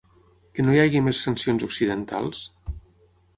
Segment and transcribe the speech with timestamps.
[0.53, 2.41] Que no hi hagi més sancions occidentals?